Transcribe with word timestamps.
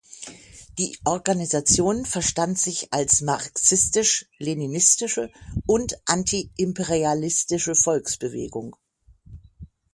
Die 0.79 0.97
Organisation 1.05 2.07
verstand 2.07 2.57
sich 2.57 2.91
als 2.91 3.21
marxistisch-leninistische 3.21 5.29
und 5.67 5.95
antiimperialistische 6.07 7.75
Volksbewegung. 7.75 8.75